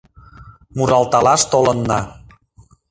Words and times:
Муралталаш 0.75 1.41
толынна 1.51 1.99